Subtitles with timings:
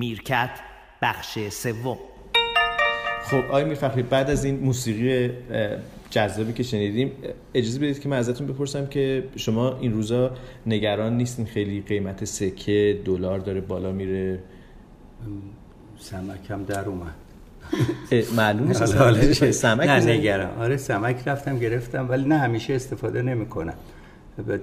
[0.00, 0.50] میرکت
[1.02, 1.98] بخش سوم.
[3.22, 5.30] خب آقای میرفخری بعد از این موسیقی
[6.10, 7.12] جذابی که شنیدیم
[7.54, 10.30] اجازه بدید که من ازتون بپرسم که شما این روزا
[10.66, 14.38] نگران نیستین؟ خیلی قیمت سکه دلار داره بالا میره.
[15.98, 17.14] سمکم در اومد.
[18.36, 19.50] معلوم نیست.
[19.50, 20.58] سمک نه نگران.
[20.58, 23.74] آره سمک رفتم گرفتم ولی نه همیشه استفاده نمی‌کنم.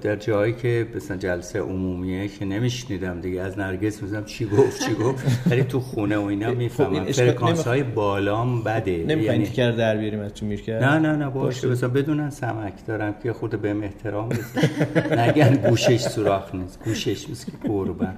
[0.02, 3.40] در جایی که مثلا جلسه عمومیه که نمیشنیدم دیگه.
[3.40, 7.04] از نرگس می‌زنم چی گفت چی گفت؟ ولی تو خونه و اینا می‌فهمم.
[7.04, 9.04] خب فرکانس های بالام بده.
[9.08, 9.76] نمی‌خواین یعنی...
[9.76, 11.68] در بیاریم از تو میرکر نه نه نه باشه.
[11.68, 16.84] مثلا بدونن سمک دارم که خود به احترام بزن نگن گوشش سوراخ نیست.
[16.84, 18.14] گوشش مثل قربان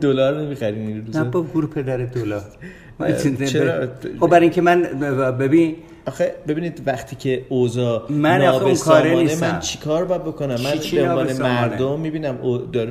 [0.00, 2.44] دلار نمی‌خرین این روزا؟ نه با گروه پدر دلار.
[3.46, 3.88] چرا؟
[4.20, 4.82] خب برای اینکه من
[5.38, 5.76] ببین
[6.06, 11.02] آخه ببینید وقتی که اوضاع من اون کاره نیستم من چیکار باید بکنم؟ من به
[11.02, 12.38] عنوان مردم می‌بینم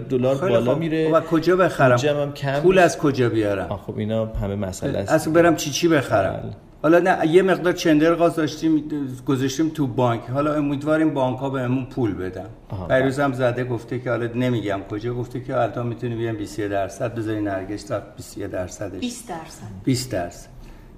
[0.09, 1.11] دلار بالا میره.
[1.11, 5.11] و کجا بخرم؟ کم پول از کجا بیارم؟ خب اینا همه مسئله است.
[5.11, 6.51] اصلا برم چی چی بخرم؟ بله.
[6.81, 8.83] حالا نه یه مقدار چندر غاز داشتیم
[9.27, 10.21] گذاشتیم تو بانک.
[10.33, 12.45] حالا امیدواریم بانک ها بهمون پول بدن.
[12.89, 17.15] پیروز هم زده گفته که حالا نمیگم کجا گفته که الان می‌تونی بیام 20 درصد
[17.15, 18.99] بذاری نرگس تا 20 درصدش.
[18.99, 19.63] 20 درصد.
[19.83, 20.49] 20 درصد.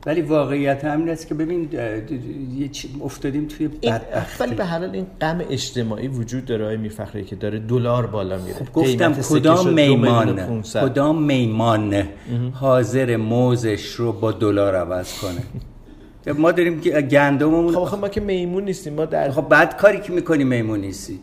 [0.06, 1.70] ولی واقعیت همین است که ببین
[3.04, 4.44] افتادیم توی بدبختی.
[4.44, 8.38] ولی به هر حال این غم اجتماعی وجود داره آقای میفخری که داره دلار بالا
[8.38, 8.56] میره.
[8.56, 12.04] خب گفتم کدام میمان کدام میمان
[12.54, 15.44] حاضر موزش رو با دلار عوض کنه.
[16.34, 20.14] ما داریم که گندممون خب ما که میمون نیستیم ما در خب بعد کاری که
[20.14, 21.20] می‌کنی میمون نیستی.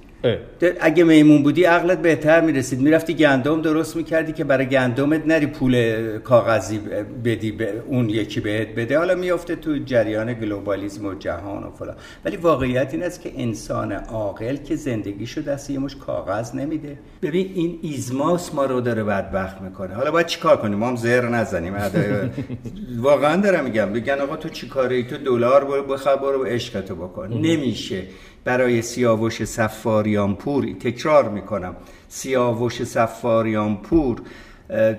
[0.80, 2.80] اگه میمون بودی عقلت بهتر می‌رسید.
[2.80, 6.80] می‌رفتی گندم درست می‌کردی که برای گندمت نری پول کاغذی
[7.24, 8.98] بدی به اون یکی بهت بده.
[8.98, 11.96] حالا میافته تو جریان گلوبالیسم و جهان و فلان.
[12.24, 16.98] ولی واقعیت این است که انسان عاقل که زندگیشو دست یه مش کاغذ نمیده.
[17.22, 19.94] ببین این ایزماس ما رو داره بدبخت می‌کنه.
[19.94, 21.74] حالا باید چیکار کنیم؟ ما هم زهر نزنیم.
[23.00, 23.92] واقعا دارم میگم.
[23.92, 27.32] بگن آقا تو چیکاره ای تو دلار برو بخبر برو عشقتو بکن.
[27.32, 28.02] نمیشه.
[28.44, 31.76] برای سیاوش سفاریان پور تکرار می‌کنم.
[32.08, 34.22] سیاوش سفاریان پور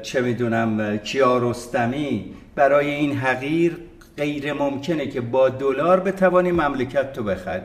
[0.01, 3.77] چه می‌دونم کیارستمی برای این حقیر
[4.17, 7.61] غیر ممکنه که با دلار بتوانی مملکت تو بخری.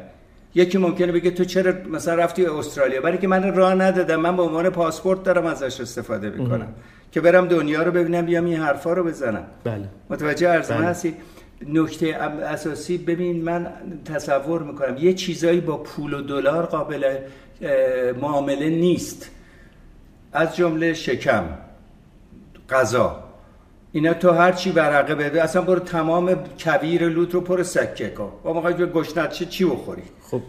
[0.54, 4.16] یکی ممکنه بگه تو چرا مثلا رفتی استرالیا؟ برای که من راه ندادم.
[4.16, 6.68] من به عنوان پاسپورت دارم ازش استفاده می‌کنم.
[7.12, 9.44] که برم دنیا رو ببینم بیام این حرفا رو بزنم.
[9.64, 9.84] بله.
[10.10, 10.86] متوجه ارز بله.
[10.86, 11.14] هستی؟
[11.68, 13.66] نکته اساسی ببین من
[14.04, 17.16] تصور می‌کنم یه چیزایی با پول و دلار قابل
[18.20, 19.30] معامله نیست.
[20.32, 21.44] از جمله شکم
[22.70, 23.24] غذا.
[23.92, 28.32] اینا تو هر چی ورقه بده اصلا برو تمام کویر لوت رو پر سکه کن.
[28.44, 30.42] با موقعی به گشنت چه چی بخوری؟ خب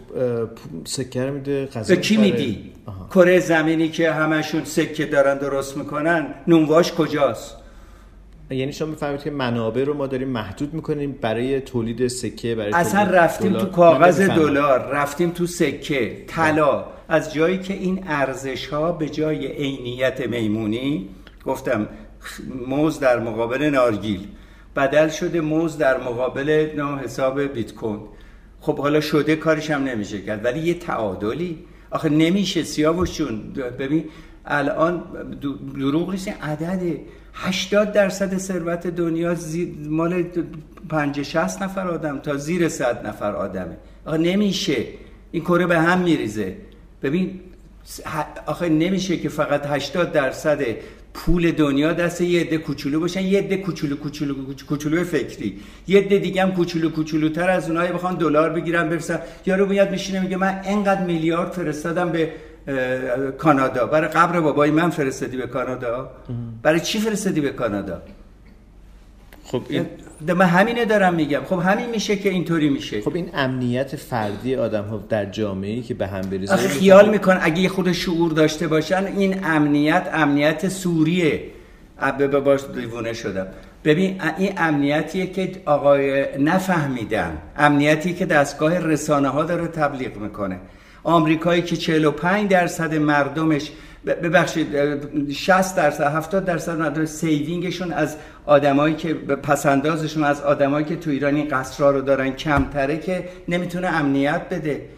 [0.84, 2.72] سکه رو میده غذا به کی میدی؟
[3.10, 7.56] کره زمینی که همشون سکه دارن درست می‌کنن نونواش کجاست؟
[8.50, 13.02] یعنی شما می‌فهمید که منابع رو ما داریم محدود می‌کنیم برای تولید سکه برای اصلا
[13.02, 16.84] رفتیم تو کاغذ دلار رفتیم تو سکه طلا.
[17.08, 21.08] از جایی که این ارزش ها به جای عینیت میمونی
[21.44, 21.88] گفتم
[22.66, 24.26] موز در مقابل نارگیل.
[24.76, 28.00] بدل شده موز در مقابل نام حساب بیت کوین.
[28.60, 31.58] خب حالا شده کارش هم نمیشه کرد ولی یه تعادلی.
[31.90, 34.04] آخه نمیشه سیاوشون ببین
[34.46, 35.02] الان
[35.74, 36.96] دروغ نیست عدد
[37.36, 39.36] 80 درصد ثروت دنیا
[39.88, 40.24] مال
[40.88, 43.76] 50 60 نفر آدم تا زیر 100 نفر آدمه.
[44.04, 44.84] آخه نمیشه.
[45.32, 46.56] این کره به هم میریزه.
[47.02, 47.40] ببین
[48.46, 50.62] آخه نمیشه که فقط 80 درصد
[51.14, 54.34] پول دنیا دست یه عده کوچولو باشن یه عده کوچولو کوچولو
[54.68, 55.60] کوچولو فکری.
[55.88, 59.20] یه عده دیگه هم کوچولو کوچولوتر از اونایی بخوان دلار بگیرن برسن.
[59.46, 62.32] یارو میاد میشینه میگه من انقدر میلیارد فرستادم به
[63.38, 63.86] کانادا.
[63.86, 66.10] برای قبر بابای من فرستادی به کانادا.
[66.62, 68.02] برای چی فرستادی به کانادا؟
[69.44, 69.86] خب این
[70.34, 71.40] من همینه دارم میگم.
[71.44, 73.00] خب همین میشه که اینطوری میشه.
[73.00, 77.38] خب این امنیت فردی آدم ها در جامعه ای که به هم بریزه خیال میکن
[77.40, 81.42] اگه خود شعور داشته باشن این امنیت امنیت سوریه.
[82.18, 83.46] به باش دیوونه شدم.
[83.84, 87.38] ببین این امنیتیه که آقای نفهمیدن.
[87.56, 90.60] امنیتی که دستگاه رسانه ها داره تبلیغ می‌کنه.
[91.06, 93.70] آمریکایی که 45 درصد مردمش
[94.06, 94.66] ببخشید
[95.32, 98.16] 60 درصد 70 درصد مردم saving شون از
[98.46, 103.88] آدمایی که پس‌اندازشون از آدمایی که تو ایران این قصرها رو دارن کمتره که نمی‌تونه
[103.88, 104.88] امنیت بده.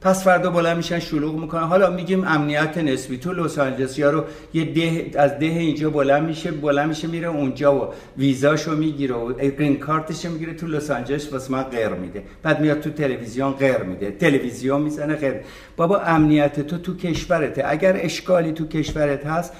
[0.00, 1.62] پس فردا بلند میشن شلوغ می‌کنن.
[1.62, 4.24] حالا میگیم امنیت نسبی تو لس آنجلس رو
[4.54, 9.32] یه ده از ده اینجا بلند میشه بلند میشه میره اونجا و ویزاشو می‌گیره و
[9.32, 12.22] گرین کارتش می‌گیره تو لس آنجلس واسه من قر میده.
[12.42, 14.10] بعد میاد تو تلویزیون قر میده.
[14.10, 15.34] تلویزیون می‌زنه قر
[15.76, 17.62] بابا امنیت تو تو کشورته.
[17.66, 19.52] اگر اشکالی تو کشورت هست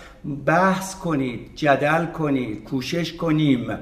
[0.47, 3.79] بحث کنید جدل کنید کوشش کنیم.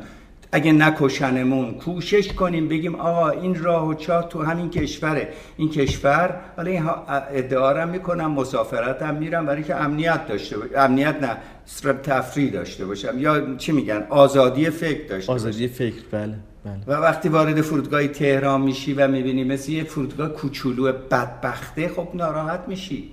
[0.57, 5.29] اگه نکشنمون کوشش کنیم بگیم آقا این راه و چاه تو همین کشوره.
[5.57, 6.85] این کشور حالا این
[7.31, 11.37] ادعا می‌کنم مسافرت هم میرم برای که امنیت داشته باشم امنیت نه
[12.03, 13.19] تفریح داشته باشم.
[13.19, 16.97] یا چی میگن؟ آزادی فکر داشته آزادی فکر بله بله.
[16.97, 22.61] و وقتی وارد فرودگاه تهران میشی و می‌بینی مثل یه فرودگاه کوچولو بدبخته خب ناراحت
[22.69, 23.11] میشی.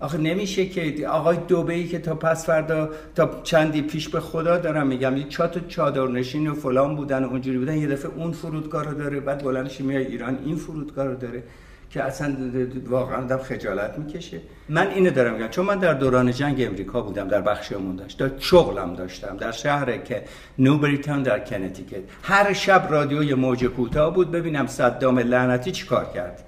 [0.00, 4.86] آخه نمیشه که آقای دوبهی که تا پس فردا تا چندی پیش به خدا دارم
[4.86, 8.94] میگم یه چات چادرنشین و فلان بودن و اونجوری بودن یه دفعه اون فرودگاه رو
[8.94, 11.42] داره بعد بلندش میای ایران این فرودگاه رو داره
[11.90, 12.36] که اصلا
[12.86, 14.40] واقعا دم خجالت می‌کشه.
[14.68, 18.30] من اینو دارم میگم چون من در دوران جنگ امریکا بودم در بخش داشت در
[18.38, 20.24] شغلم داشتم در شهر که
[20.58, 22.02] نوبریتان در کنتیکت.
[22.22, 26.44] هر شب رادیوی موج کوتاه بود ببینم صدام لعنتی چیکار کرد.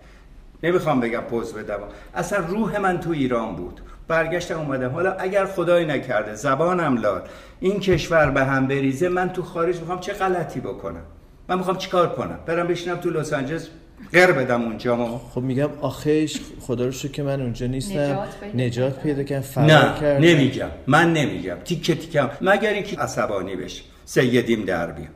[0.63, 1.79] نمی‌خوام بگم پوز بدم
[2.15, 3.81] اصلا روح من تو ایران بود.
[4.09, 4.91] برگشتم اومدم.
[4.91, 7.21] حالا اگر خدای نکرده زبانم لال
[7.61, 11.03] این کشور به هم بریزه من تو خارج می‌خوام چه غلطی بکنم؟
[11.49, 13.69] من می‌خوام چیکار کنم؟ برم بشینم تو لس آنجلس
[14.13, 14.97] غیر بدم اونجا.
[14.97, 18.19] ما خب میگم آخهش خدا رو که من اونجا نیستم.
[18.55, 19.43] نجات پیدا کردم.
[19.43, 20.69] فرار نه نمیگم.
[20.87, 21.57] من نمیگم.
[21.65, 22.31] تیکه تیکم.
[22.41, 25.09] مگر اینکه عصبانی بشه سیدیم در بیاد.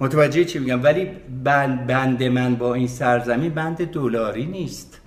[0.00, 1.08] متوجه چی میگم؟ ولی
[1.44, 5.00] بند, بند من با این سرزمین بند دلاری نیست.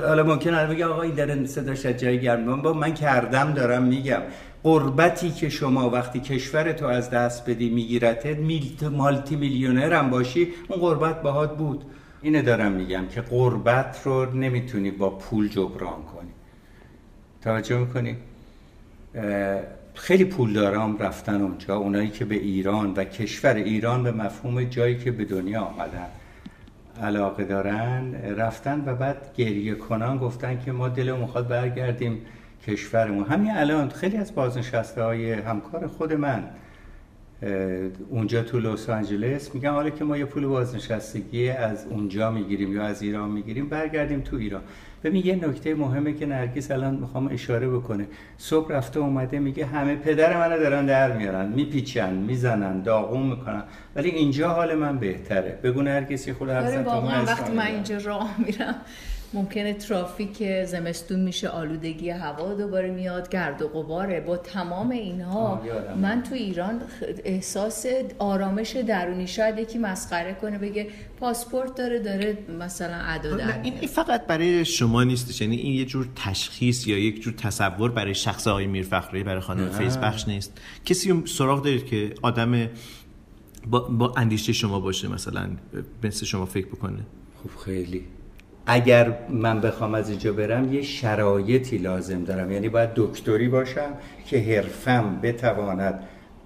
[0.00, 4.22] حالا ممکن بگم آقا این داره صداش از جای گرم با من کردم دارم میگم.
[4.62, 10.48] قربتی که شما وقتی کشور تو از دست بدی میگیرته میلت مالتی میلیونر هم باشی
[10.68, 11.84] اون قربت باهات بود.
[12.22, 16.30] اینه دارم میگم که قربت رو نمی‌تونی با پول جبران کنی.
[17.42, 18.16] توجه می‌کنی؟
[19.94, 21.76] خیلی پولدارام رفتن اونجا.
[21.76, 26.06] اونایی که به ایران و کشور ایران به مفهوم جایی که به دنیا آمدن
[27.02, 32.18] علاقه دارن رفتن و بعد گریه کنان گفتن که ما دلمون می‌خواد برگردیم
[32.66, 33.24] کشورمون.
[33.24, 36.44] همین الان خیلی از بازنشسته های همکار خود من
[38.10, 42.82] اونجا تو لس آنجلس میگن حالا که ما یه پول بازنشستگی از اونجا می‌گیریم یا
[42.82, 44.62] از ایران می‌گیریم برگردیم تو ایران.
[45.04, 48.06] ببین یه نکته مهمه که نرگس الان می‌خوام اشاره بکنه.
[48.38, 53.62] صبح رفته اومده میگه همه پدر منو دارن در میارن میپیچن می‌زنن داغون می‌کنن.
[53.96, 55.58] ولی اینجا حال من بهتره.
[55.62, 56.78] بگو نرگس یه خود آره،
[57.22, 58.74] وقتی من اینجا راه میرم
[59.34, 64.20] ممکنه ترافیک زمستون میشه آلودگی هوا دوباره میاد گرد و غباره.
[64.20, 65.62] با تمام اینها
[66.02, 66.80] من تو ایران
[67.24, 67.86] احساس
[68.18, 70.86] آرامش درونی شاید یکی مسخره کنه بگه
[71.20, 75.40] پاسپورت داره داره مثلا ادا این فقط برای شما نیستش.
[75.40, 79.70] یعنی این یه جور تشخیص یا یک جور تصور برای شخص آقای میرفخری برای خانم
[79.70, 80.60] فیض بخش نیست.
[80.84, 82.68] کسی سراغ دارید که آدم
[83.66, 85.50] با, با اندیشه شما باشه مثلا
[86.04, 86.98] مثل شما فکر بکنه؟
[87.42, 88.04] خب خیلی.
[88.66, 92.52] اگر من بخوام از اینجا برم یه شرایطی لازم دارم.
[92.52, 93.92] یعنی باید دکتری باشم
[94.26, 96.00] که حرفم بتواند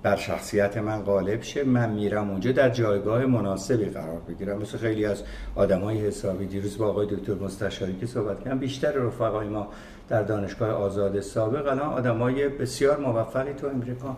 [0.06, 1.64] بر شخصیت من غالب شه.
[1.64, 4.58] من میرم اونجا در جایگاه مناسبی قرار بگیرم.
[4.58, 5.22] مثل خیلی از
[5.54, 9.68] آدم های حسابی دیروز با آقای دکتر مستشاری که صحبت کردم بیشتر رفقای ما
[10.08, 11.66] در دانشگاه آزاد سابق.
[11.66, 14.16] الان آدم های بسیار موفقی تو امریکا.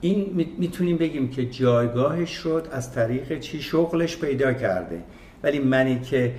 [0.00, 5.02] این می‌تونیم بگیم که جایگاهش شد از طریق چی؟ شغلش پیدا کرده.
[5.42, 6.34] ولی منی که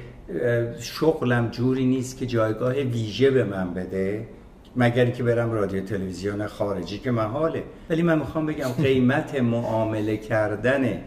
[0.80, 4.27] شغلم جوری نیست که جایگاه ویژه به من بده.
[4.75, 7.63] مگر اینکه برم رادیو تلویزیون خارجی که محاله.
[7.89, 11.02] ولی من می‌خوام بگم قیمت معامله کردن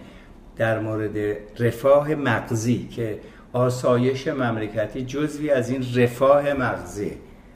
[0.57, 3.19] در مورد رفاه مغزی که
[3.53, 7.13] آسایش مملکتی جزوی از این رفاه مغزی.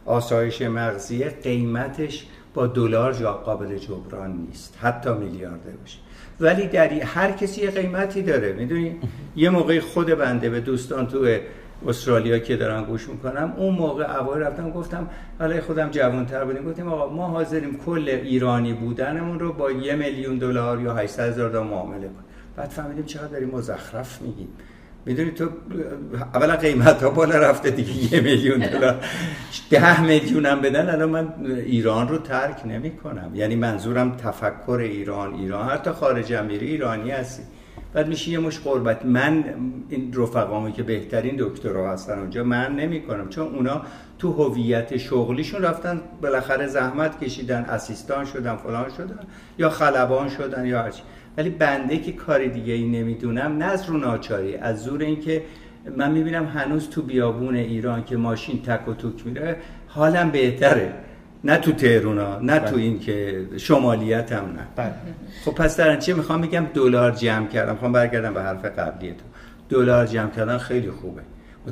[0.06, 4.78] آسایش مغزی قیمتش با دلار جا قابل جبران نیست.
[4.80, 5.98] حتی میلیاردر باشه.
[6.40, 8.52] ولی در هر کسی یه قیمتی داره.
[8.52, 8.96] می‌دونی؟
[9.36, 11.18] یه موقع خود بنده به دوستان تو
[11.88, 16.88] استرالیا که دارن گوش می‌کنم اون موقع اوایل رفتم گفتم حالا خودم جوانتر بودیم گفتیم
[16.88, 21.64] آقا ما حاضریم کل ایرانی بودنمون رو با یه میلیون دلار یا 800 هزار دلار
[21.64, 22.24] معامله کنیم.
[22.56, 24.48] بعد فهمیدیم چقدر داریم مزخرف میگیم.
[25.06, 25.48] می‌دونی تو
[26.34, 29.04] اولا قیمت ها بالا رفته دیگه یه میلیون دلار.
[29.70, 35.34] ده میلیون هم بدن الان من ایران رو ترک نمی کنم یعنی منظورم تفکر ایران
[35.34, 35.68] ایران.
[35.68, 37.42] حتی خارج میری ایرانی هستی.
[37.92, 39.04] بعد میشه یه مش قربت.
[39.04, 39.44] من
[39.88, 43.82] این رفقامو که بهترین دکترها هستن اونجا من نمی کنم چون اونا
[44.18, 49.18] تو هویت شغلیشون رفتن بالاخره زحمت کشیدن اسیستان شدن فلان شدن
[49.58, 51.02] یا خلبان شدن یا هرچی
[51.36, 55.42] ولی بنده که کار دیگه ای نمی‌دونم نه از رو ناچاری از زور اینکه
[55.96, 59.56] من می‌بینم هنوز تو بیابون ایران که ماشین تک و توک میره
[59.88, 60.94] حالم بهتره.
[61.44, 62.82] نه تو تهرونا نه تو بله.
[62.82, 64.66] این که شمالیت هم نه.
[64.76, 64.94] بله.
[65.44, 69.24] خب پس در چه می‌خوام بگم دلار جمع کردم می‌خوام برگردم به حرف قبلی تو.
[69.68, 71.22] دلار جمع کردن خیلی خوبه.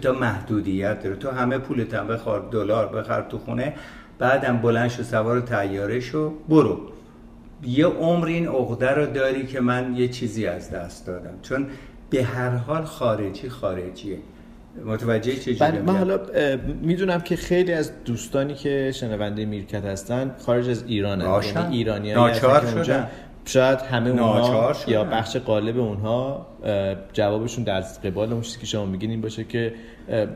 [0.02, 1.16] تا محدودیت داره.
[1.16, 3.74] تو همه پولت هم بخوار دلار بخر تو خونه.
[4.18, 6.80] بعدم بلند شو سوار تیاره شو برو.
[7.62, 11.34] یه عمر این عقده رو داری که من یه چیزی از دست دادم.
[11.42, 11.66] چون
[12.10, 14.18] به هر حال خارجی خارجیه.
[14.86, 16.20] متوجه چه بله من حالا
[16.82, 22.84] می‌دونم که خیلی از دوستانی که شنونده میرکت هستن خارج از ایران یعنی ایرانی ناچار
[22.84, 23.08] شدن.
[23.44, 26.46] شاید همه اونها یا بخش قالب اونها
[27.12, 29.74] جوابشون در قبال اون چیزی که شما میگین این باشه که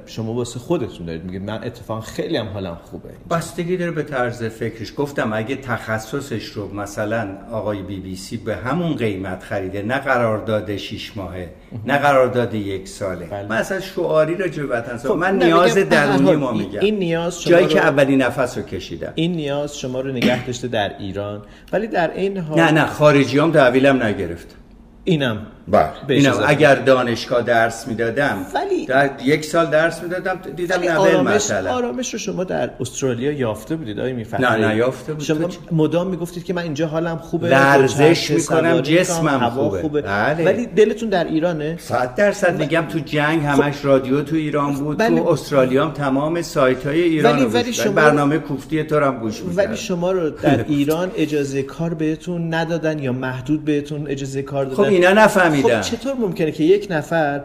[0.07, 3.09] شما واسه خودتون دارید میگید من اتفاقا خیلی هم حالم خوبه.
[3.31, 4.93] بستگی داره به طرز فکرش.
[4.97, 10.77] گفتم اگه تخصصش رو مثلا آقای بی بی سی به همون قیمت خریده نه قرارداد
[10.77, 11.51] 6 ماهه
[11.87, 13.27] نه قرارداد یک ساله.
[13.27, 13.47] بله.
[13.49, 14.69] من اصلا شعاری را جو
[15.03, 16.81] خب من نیاز درونی ما میگم.
[16.81, 19.13] این نیاز شما جایی که اولین نفس رو کشیدم.
[19.15, 21.43] این نیاز شما رو نگه داشته در ایران.
[21.73, 24.57] ولی در این حال نه نه خارجی هم تحویلم نگرفت.
[25.05, 25.47] اینم.
[25.71, 26.49] بله.
[26.49, 32.13] اگر دانشگاه درس می‌دادم ولی در یک سال درس می‌دادم دیدم نه آرامش مثلا آرامش
[32.13, 35.23] رو شما در استرالیا یافته بودید آیا می‌فهمید نه نه یافته بود.
[35.23, 40.03] شما مدام می‌گفتید که من اینجا حالم خوبه ورزش می‌کنم جسمم خوبه, خوبه.
[40.03, 40.45] بله.
[40.45, 43.87] ولی دلتون در ایرانه؟ 100 درصد میگم تو جنگ همش خب.
[43.87, 45.21] رادیو تو ایران بود بله.
[45.21, 49.43] تو استرالیا هم تمام سایت های ایران ولی, ولی شما برنامه کوفتی تو هم گوش
[49.57, 54.77] ولی شما رو در ایران اجازه کار بهتون ندادن یا محدود بهتون اجازه کار دادن؟
[54.77, 55.13] خب اینا
[55.59, 55.81] نفهمیدن.
[55.83, 57.45] خب چطور ممکنه که یک نفر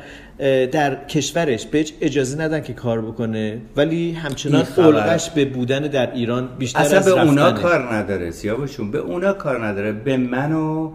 [0.71, 6.49] در کشورش به اجازه ندن که کار بکنه ولی همچنان اولش به بودن در ایران
[6.57, 8.91] بیشتر اصلا از به اونا کار نداره سیاوشون.
[8.91, 9.91] به اونا کار نداره.
[9.91, 10.91] به من و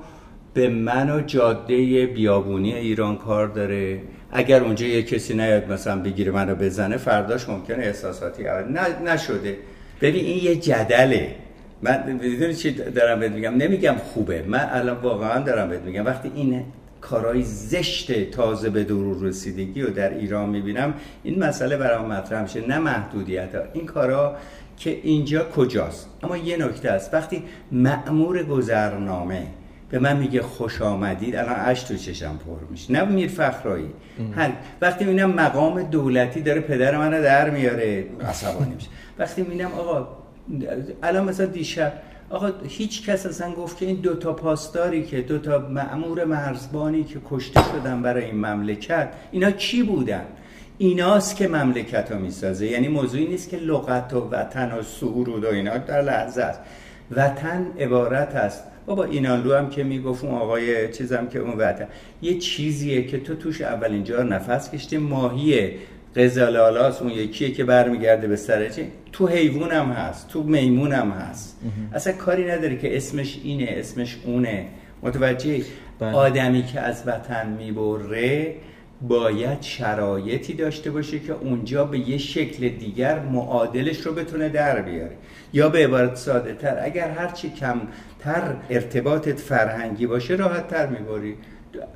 [0.54, 4.00] به من و جاده بیابونی ایران کار داره.
[4.32, 9.56] اگر اونجا یه کسی نیاد مثلا بگیره منو بزنه فرداش ممکنه احساساتی نه نشده.
[10.00, 11.34] ببین این یه جدله.
[11.82, 14.44] من می‌دونی چی دارم بهت میگم؟ نمیگم خوبه.
[14.48, 16.06] من الان واقعا دارم بهت میگم.
[16.06, 16.64] وقتی این
[17.00, 20.94] کارهای زشت تازه به درور رسیدگی و در ایران می‌بینم.
[21.22, 23.54] این مسئله برام مطرح میشه نه محدودیت.
[23.54, 24.36] ها این کارا
[24.76, 27.14] که اینجا کجاست؟ اما یه نکته است.
[27.14, 29.46] وقتی مأمور گذرنامه
[29.90, 32.92] به من میگه خوش آمدید الان اش تو چشم پر میشه.
[32.92, 33.90] نه میر فخرایی.
[34.36, 38.88] هر وقتی می‌بینم مقام دولتی داره پدر منو در میاره عصبانی میشه.
[39.18, 40.08] وقتی می‌بینم آقا
[41.02, 41.92] الان مثلا دیشب
[42.30, 47.60] آقا هیچ کس اصلا گفت که این دوتا پاسداری که دوتا معمور مرزبانی که کشته
[47.62, 50.24] شدن برای این مملکت اینا کی بودن؟
[50.78, 52.66] ایناست که مملکت ها می‌سازه.
[52.66, 56.60] یعنی موضوعی نیست که لغت و وطن و سهورود و اینا در لحظه است.
[57.10, 58.64] وطن عبارت است.
[58.86, 61.86] بابا اینالو هم که می‌گفت اون آقای چیزم که اون وطن.
[62.22, 65.74] یه چیزیه که تو توش اولین جا نفس کشتی ماهیه
[66.16, 71.10] قزلالاس اون یکیه که برمیگرده به سر چی؟ تو حیوان هم هست تو میمون هم
[71.10, 71.60] هست
[71.94, 74.66] اصلا کاری نداره که اسمش اینه اسمش اونه.
[75.02, 75.62] متوجه
[75.98, 76.12] بله.
[76.12, 78.54] آدمی که از وطن می‌بره
[79.08, 85.16] باید شرایطی داشته باشه که اونجا به یه شکل دیگر معادلش رو بتونه در بیاره.
[85.52, 91.34] یا به عبارت ساده تر اگر هرچی کمتر ارتباطت فرهنگی باشه راحت تر می‌بری.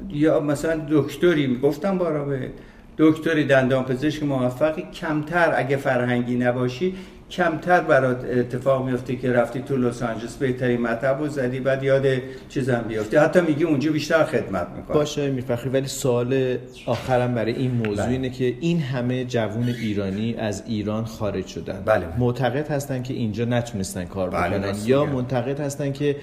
[0.08, 2.50] یا مثلا دکتری گفتم بارا به
[2.98, 6.94] دکتری دندان پزشک موفقی کمتر اگه فرهنگی نباشی
[7.32, 12.06] کمتر برات اتفاق میفته که رفتی تو لس آنجلس بهترین مطب و زدی بعد یاد
[12.48, 15.70] چیزم بیفته حتی میگی اونجا بیشتر خدمت می‌کنه باشه میفخری.
[15.70, 18.12] ولی سوال آخرم برای این موضوع بله.
[18.12, 21.82] اینه که این همه جوون ایرانی از ایران خارج شدن.
[21.84, 22.06] بله.
[22.18, 26.16] معتقد هستن که اینجا نتونستن کار بله بکنن یا معتقد هستن که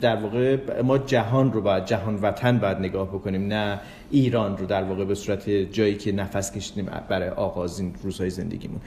[0.00, 4.82] در واقع ما جهان رو باید جهان وطن باید نگاه بکنیم نه ایران رو در
[4.82, 8.80] واقع به صورت جایی که نفس کشیدیم برای آغازین روزهای زندگیمون.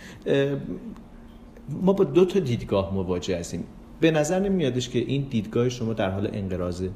[1.70, 3.64] ما با دو تا دیدگاه مواجه هستیم.
[4.00, 6.90] به نظر نمیادش که این دیدگاه شما در حال انقراضه.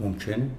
[0.00, 0.50] ممکن.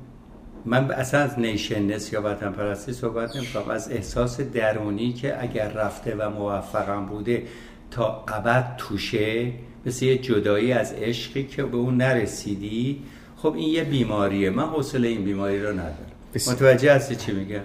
[0.65, 3.69] من اصلا از نیشنس یا وطن پرستی صحبت نمی‌کنم.
[3.69, 7.43] از احساس درونی که اگر رفته و موفقم بوده
[7.91, 9.51] تا ابد توشه
[9.85, 13.01] مثل یه جدایی از عشقی که به اون نرسیدی
[13.37, 14.49] خب این یه بیماریه.
[14.49, 16.11] من حوصله این بیماری رو ندارم.
[16.35, 17.61] متوجه هستی چی میگم؟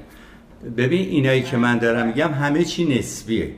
[0.77, 3.51] ببین اینایی که من دارم میگم همه چی نسبیه.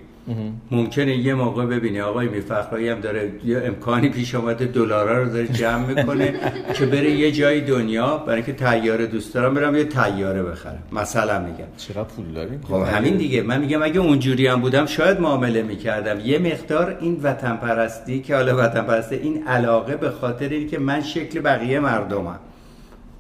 [0.71, 5.49] ممکنه یه موقع ببینی آقای میفخرایی هم داره یه امکانی پیش آمده دلارا رو داره
[5.49, 6.35] جمع می‌کنه
[6.77, 10.83] که بره یه جای دنیا برای که تیاره دوست دارم برم یه تیاره بخرم.
[10.93, 11.65] مثلا میگم.
[11.77, 13.43] چقدر پول داریم؟ خب همین دیگه.
[13.43, 16.21] من میگم اگه اونجوری هم بودم شاید معامله می‌کردم.
[16.21, 21.03] یه مقدار این وطن پرستی که حالا وطن پرستی این علاقه به خاطر اینکه من
[21.03, 22.39] شکل بقیه مردمم.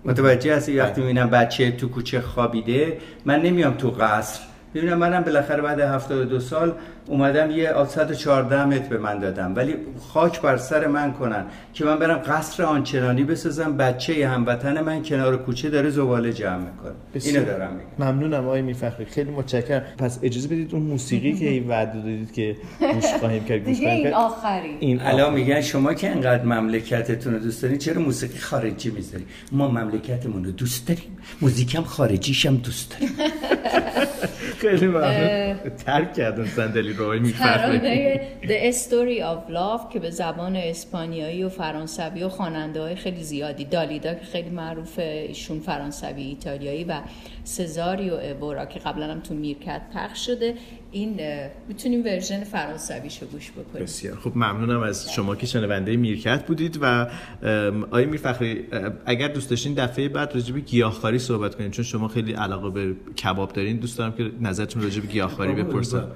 [0.04, 4.40] متوجه هستی؟ وقتی می‌بینم بچه تو کوچه خوابیده من نمیام تو قصر.
[4.74, 6.72] ببینم منم بالاخره بعد 72 سال
[7.06, 9.76] اومدم یه 114 متر به من دادم ولی
[10.12, 15.36] خاک بر سر من کنن که من برم قصر آنچنانی بسازم بچه هموطن من کنار
[15.36, 16.92] کوچه داره زباله جمع می‌کنه.
[17.24, 18.10] اینو دارم میگم.
[18.10, 19.04] ممنونم آقای میفخری.
[19.04, 19.82] خیلی متشکرم.
[19.98, 22.56] پس اجازه بدید اون موسیقی که این وعده دادید که
[22.94, 27.62] گوش خواهیم کرد گوش این آخری این الان میگن شما که انقدر مملکتتون رو دوست
[27.62, 31.18] دارین چرا موسیقی خارجی می‌ذارید ما مملکتمون رو دوست داریم.
[31.40, 33.10] موزیکم خارجیش هم دوست داریم.
[34.70, 35.56] خیلی ممنون.
[35.86, 42.22] ترک کردن صندلی رو ترانه The Story of Love که به زبان اسپانیایی و فرانسوی
[42.22, 47.00] و خواننده های خیلی زیادی دالیدا که خیلی معروفه ایشون فرانسوی ایتالیایی و
[47.44, 50.54] سزاریو ابورا که قبلا هم تو میرکت پخش شده.
[50.90, 51.20] این
[51.68, 53.82] می‌تونیم ورژن فرانسویشو گوش بکنیم.
[53.82, 54.16] بسیار.
[54.16, 57.06] خب ممنونم از شما که شنونده میرکت بودید و
[57.86, 58.64] آقای میرفخری
[59.06, 62.94] اگر دوست داشتین دفعه بعد راجع به گیاهخواری صحبت کنیم چون شما خیلی علاقه به
[63.24, 63.76] کباب دارین.
[63.76, 66.08] دوست دارم که نظرتون راجع به گیاهخواری بپرسم.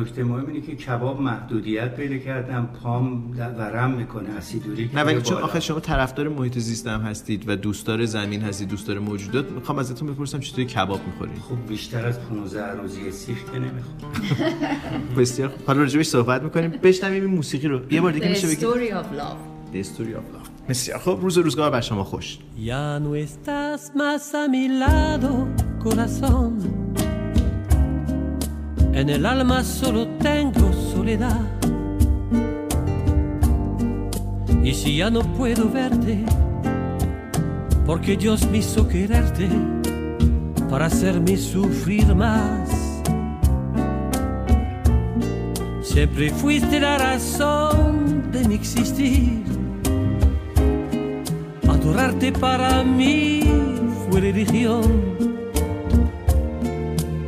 [0.00, 5.42] نکته مهم اینه که کباب محدودیت پیدا کردم پام ورم می‌کنه اسیدوری نه ولی چون
[5.42, 10.08] آخه شما طرفدار محیط زیست هم هستید و دوستدار زمین هستید دوستدار موجودات می‌خوام ازتون
[10.14, 14.12] بپرسم چطوری کباب می‌خورین خب بیشتر از 15 روزی سیخ که نمی‌خورم.
[15.18, 15.66] بسیار خوب.
[15.66, 16.70] حالا راجبش صحبت می‌کنیم.
[16.70, 17.92] بشنویم این موسیقی رو.
[17.92, 19.74] یه بار دیگه میشه بگیم story of love.
[19.74, 20.68] The story of love.
[20.68, 22.38] بسیار خب روز روزگار بر شما خوش.
[22.58, 25.46] یا نو استاس ماس ا می لادو
[25.82, 26.58] کوراسون
[28.94, 31.32] ان ال الما سولو تنگو سولیدا.
[34.70, 36.14] Y si ya no puedo verte,
[37.86, 39.48] porque Dios me hizo quererte.
[40.70, 42.88] Para hacerme sufrir más
[45.98, 49.42] Siempre fuiste la razón de mi existir.
[51.68, 53.42] Adorarte para mí
[54.08, 54.84] fue religión.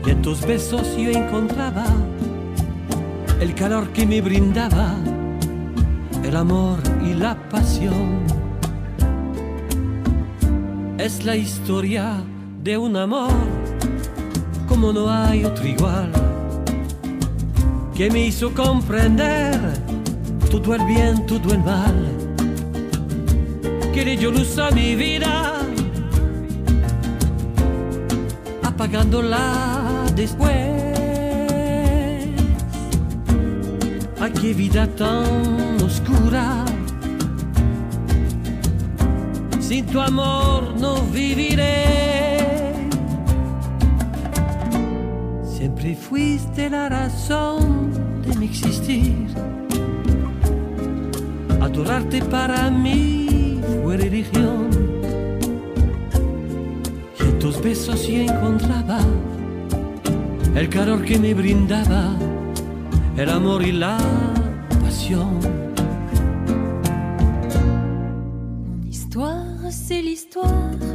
[0.07, 1.85] Y en tus besos yo encontraba
[3.41, 4.95] el calor que me brindaba,
[6.23, 8.21] el amor y la pasión.
[10.97, 12.23] Es la historia
[12.63, 13.33] de un amor
[14.69, 16.13] como no hay otro igual
[17.95, 19.61] que me hizo comprender
[20.51, 21.95] todo el bien, todo el mal,
[23.93, 25.53] que le dio luz a mi vida,
[28.63, 30.51] apagándola después.
[34.19, 36.65] Ay, qué vida tan oscura,
[39.61, 42.20] sin tu amor no viviré.
[45.81, 47.91] Siempre fuiste la razón
[48.21, 49.15] de mi existir.
[51.59, 54.69] Adorarte para mí fue religión.
[57.19, 59.01] Y en tus besos yo encontraba
[60.55, 62.15] el calor que me brindaba,
[63.17, 63.97] el amor y la
[64.83, 65.41] pasión.
[68.67, 70.90] Mon histoire, c'est l'histoire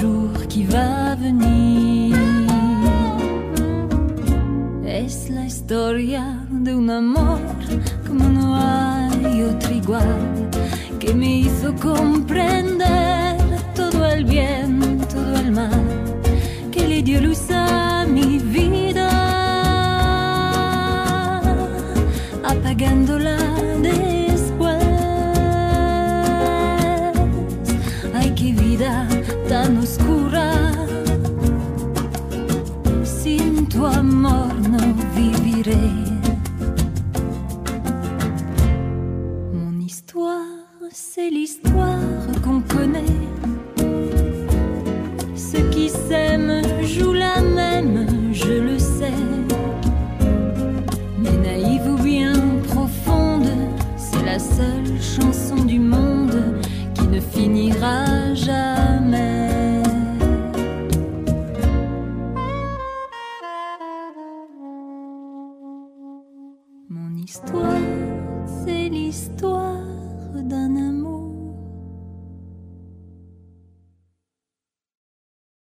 [0.00, 2.16] jour qui va venir.
[5.02, 6.22] Es la historia
[6.66, 7.40] de un amor
[8.06, 10.20] como no hay otro igual,
[10.98, 13.36] que me hizo comprender
[13.74, 14.70] todo el bien,
[15.14, 15.84] todo el mal,
[16.72, 19.08] que le dio luz a mi vida,
[22.52, 23.19] apagándola
[39.90, 40.46] histoire,
[40.92, 41.98] c'est l'histoire
[42.44, 43.16] qu'on connaît.
[45.34, 49.24] Ceux qui s'aiment jouent la même, je le sais.
[51.18, 52.34] Mais naïve ou bien
[52.68, 53.50] profonde,
[53.96, 56.40] c'est la seule chanson du monde
[56.94, 58.79] qui ne finira jamais.